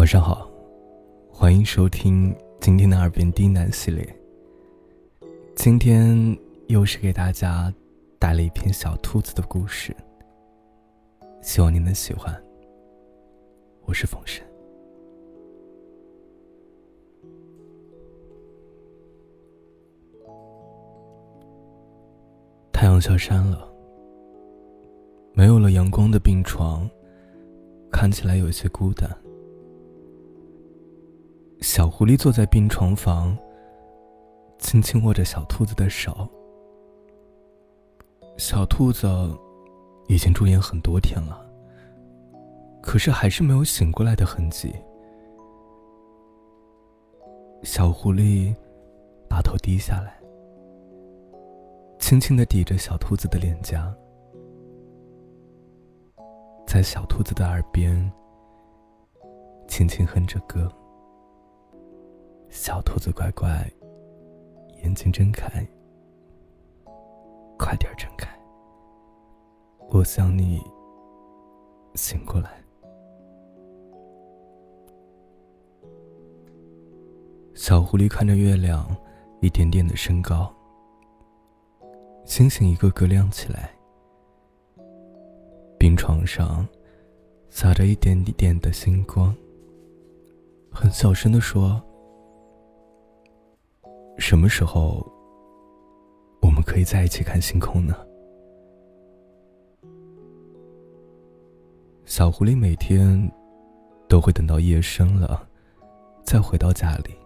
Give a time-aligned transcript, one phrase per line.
[0.00, 0.50] 晚上好，
[1.30, 4.16] 欢迎收听今天的耳边低喃系列。
[5.54, 6.34] 今天
[6.68, 7.70] 又是给大家
[8.18, 9.94] 带了一篇小兔子的故事，
[11.42, 12.34] 希望你能喜欢。
[13.82, 14.42] 我是风神。
[22.72, 23.70] 太阳下山了，
[25.34, 26.88] 没有了阳光的病床，
[27.92, 29.06] 看起来有些孤单。
[31.60, 33.36] 小狐狸坐在病床旁，
[34.58, 36.26] 轻轻握着小兔子的手。
[38.38, 39.06] 小兔子
[40.08, 41.46] 已经住院很多天了，
[42.82, 44.74] 可是还是没有醒过来的痕迹。
[47.62, 48.54] 小狐狸
[49.28, 50.18] 把头低下来，
[51.98, 53.94] 轻轻的抵着小兔子的脸颊，
[56.66, 58.10] 在小兔子的耳边
[59.68, 60.66] 轻轻哼着歌。
[62.50, 63.48] 小兔子乖乖，
[64.82, 65.48] 眼睛睁开，
[67.56, 68.28] 快点睁开，
[69.88, 70.60] 我想你
[71.94, 72.50] 醒过来。
[77.54, 78.84] 小狐狸看着月亮
[79.40, 80.52] 一点点的升高，
[82.24, 83.70] 星星一个个亮起来，
[85.78, 86.66] 病床上
[87.48, 89.32] 洒着一点点的星光，
[90.72, 91.80] 很小声的说。
[94.20, 95.04] 什么时候
[96.42, 97.96] 我们可以在一起看星空呢？
[102.04, 103.32] 小狐狸每天
[104.08, 105.48] 都会等到夜深了，
[106.22, 107.16] 再回到家里，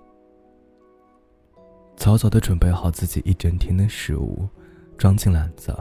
[1.96, 4.48] 早早的准备好自己一整天的食物，
[4.96, 5.76] 装进篮子，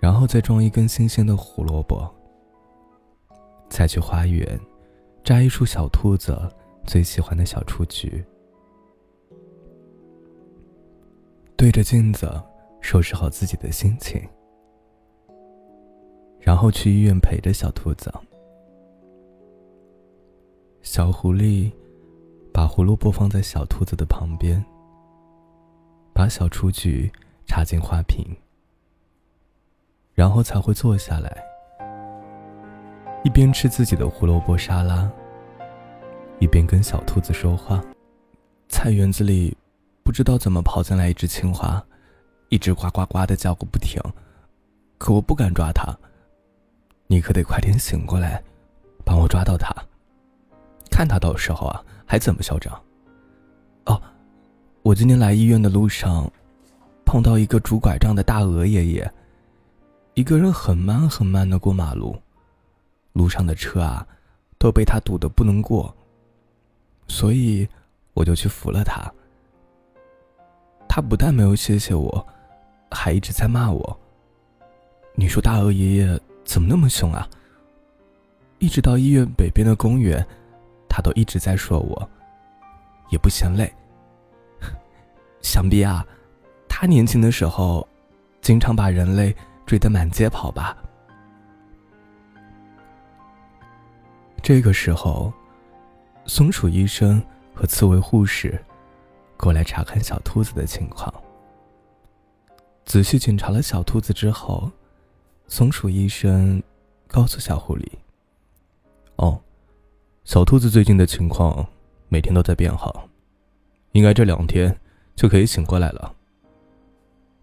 [0.00, 2.08] 然后再装一根新鲜的胡萝卜，
[3.68, 4.58] 再去花园
[5.22, 6.36] 摘一束小兔子
[6.86, 8.24] 最喜欢的小雏菊。
[11.68, 12.26] 对着镜子
[12.80, 14.26] 收拾好自己的心情，
[16.40, 18.10] 然后去医院陪着小兔子。
[20.80, 21.70] 小狐狸
[22.54, 24.64] 把胡萝卜放在小兔子的旁边，
[26.14, 27.12] 把小雏菊
[27.44, 28.24] 插进花瓶，
[30.14, 31.44] 然后才会坐下来，
[33.24, 35.12] 一边吃自己的胡萝卜沙拉，
[36.38, 37.84] 一边跟小兔子说话。
[38.70, 39.54] 菜园子里。
[40.08, 41.84] 不知道怎么跑进来一只青蛙，
[42.48, 44.00] 一直呱呱呱的叫个不停，
[44.96, 45.94] 可我不敢抓它。
[47.08, 48.42] 你可得快点醒过来，
[49.04, 49.70] 帮我抓到它。
[50.90, 52.72] 看它到时候啊，还怎么嚣张？
[53.84, 54.00] 哦，
[54.80, 56.26] 我今天来医院的路上，
[57.04, 59.12] 碰到一个拄拐杖的大鹅爷爷，
[60.14, 62.18] 一个人很慢很慢的过马路，
[63.12, 64.08] 路上的车啊，
[64.58, 65.94] 都被他堵得不能过，
[67.08, 67.68] 所以
[68.14, 69.12] 我就去扶了他。
[70.88, 72.26] 他不但没有谢谢我，
[72.90, 74.00] 还一直在骂我。
[75.14, 77.28] 你说大鹅爷爷怎么那么凶啊？
[78.58, 80.26] 一直到医院北边的公园，
[80.88, 82.10] 他都一直在说我，
[83.10, 83.72] 也不嫌累。
[85.42, 86.04] 想必啊，
[86.68, 87.86] 他年轻的时候，
[88.40, 89.34] 经常把人类
[89.66, 90.76] 追得满街跑吧。
[94.42, 95.32] 这个时候，
[96.26, 97.22] 松鼠医生
[97.54, 98.60] 和刺猬护士。
[99.38, 101.12] 过来查看小兔子的情况。
[102.84, 104.70] 仔细检查了小兔子之后，
[105.46, 106.62] 松鼠医生
[107.06, 107.86] 告诉小狐狸
[109.16, 109.40] ：“哦，
[110.24, 111.66] 小兔子最近的情况
[112.08, 113.08] 每天都在变好，
[113.92, 114.74] 应该这两天
[115.14, 116.14] 就可以醒过来了。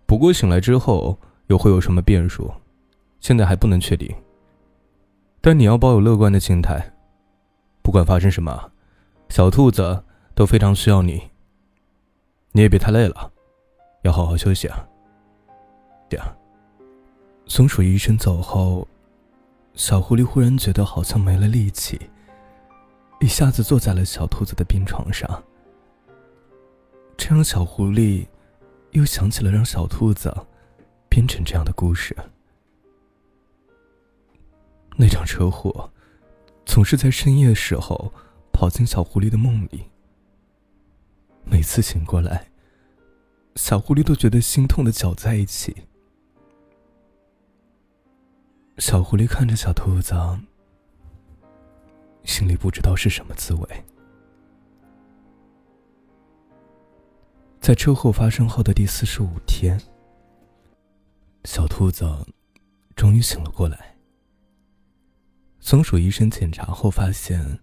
[0.05, 1.17] 不过醒来之后
[1.47, 2.51] 又会有什么变数，
[3.19, 4.13] 现在还不能确定。
[5.41, 6.91] 但你要抱有乐观的心态，
[7.83, 8.71] 不管发生什么，
[9.29, 10.03] 小兔子
[10.33, 11.21] 都非常需要你。”
[12.55, 13.29] 你也别太累了，
[14.03, 14.87] 要好好休息啊。
[16.09, 16.25] 这样，
[17.47, 18.87] 松鼠医生走后，
[19.73, 21.99] 小狐狸忽然觉得好像没了力气，
[23.19, 25.43] 一下子坐在了小兔子的病床上。
[27.17, 28.25] 这让小狐狸
[28.91, 30.33] 又想起了让小兔子
[31.09, 32.15] 变成这样的故事。
[34.95, 35.91] 那场车祸，
[36.65, 38.13] 总是在深夜时候
[38.53, 39.83] 跑进小狐狸的梦里。
[41.45, 42.49] 每次醒过来，
[43.55, 45.75] 小狐狸都觉得心痛的搅在一起。
[48.77, 50.13] 小狐狸看着小兔子，
[52.23, 53.83] 心里不知道是什么滋味。
[57.61, 59.81] 在车祸发生后的第四十五天，
[61.45, 62.05] 小兔子
[62.95, 63.95] 终于醒了过来。
[65.59, 67.59] 松鼠医生检查后发现，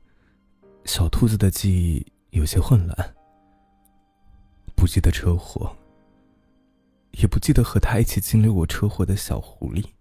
[0.85, 3.15] 小兔子的记忆有些混乱，
[4.83, 5.77] 不记得车祸，
[7.13, 9.93] 也不记得和他一起经历过车祸的小狐狸。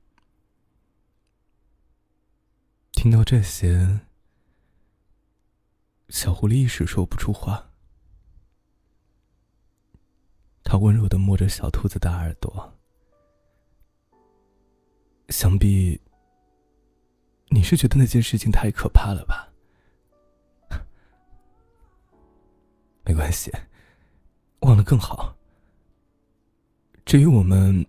[2.94, 4.00] 听到这些，
[6.10, 7.70] 小狐狸一时说不出话。
[10.64, 12.74] 他温柔的摸着小兔子的耳朵，
[15.30, 16.02] 想必
[17.50, 19.48] 你是觉得那件事情太可怕了吧？
[23.06, 23.52] 没关系，
[24.62, 25.36] 忘了更好。
[27.06, 27.86] 至于我们，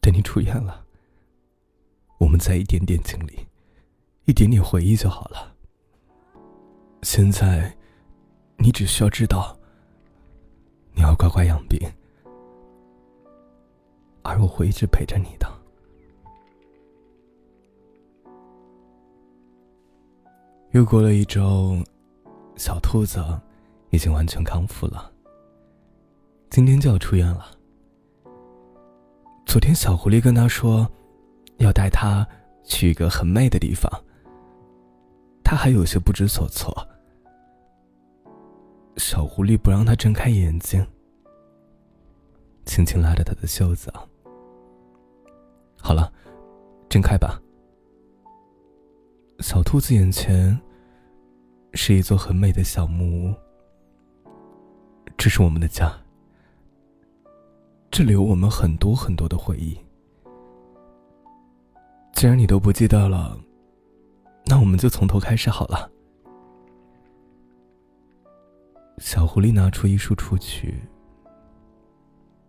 [0.00, 0.84] 等你出院了。
[2.18, 3.46] 我们再一点点经历，
[4.24, 5.54] 一点点回忆就好了。
[7.02, 7.72] 现在，
[8.56, 9.56] 你只需要知道，
[10.92, 11.78] 你要乖乖养病，
[14.22, 15.46] 而我会一直陪着你的。
[20.72, 21.78] 又过了一周，
[22.56, 23.20] 小兔子
[23.90, 25.12] 已经完全康复了。
[26.50, 27.50] 今天就要出院了。
[29.46, 30.90] 昨天，小狐狸跟他说。
[31.58, 32.24] 要带他
[32.62, 33.90] 去一个很美的地方，
[35.42, 36.72] 他还有些不知所措。
[38.96, 40.86] 小狐狸不让他睁开眼睛，
[42.64, 43.92] 轻轻拉着他的袖子。
[45.80, 46.12] 好了，
[46.88, 47.42] 睁开吧。
[49.40, 50.56] 小兔子眼前
[51.74, 53.34] 是一座很美的小木屋，
[55.18, 55.92] 这是我们的家，
[57.90, 59.76] 这里有我们很多很多的回忆。
[62.12, 63.36] 既然你都不记得了，
[64.46, 65.90] 那我们就从头开始好了。
[68.98, 70.82] 小狐狸拿出一束出去。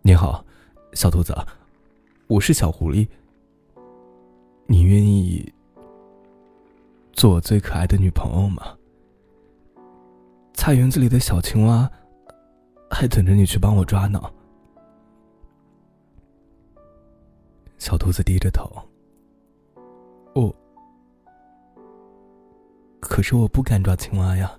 [0.04, 0.46] 你好，
[0.94, 1.36] 小兔子，
[2.28, 3.08] 我是小狐狸。
[4.68, 5.52] 你愿意
[7.14, 8.78] 做我最可爱的女朋友吗？
[10.54, 11.92] 菜园子里的小青蛙
[12.90, 14.22] 还等着你去帮我抓呢。
[17.78, 18.70] 小兔子低着头。
[20.36, 20.54] 我，
[23.00, 24.59] 可是我不敢抓青蛙呀。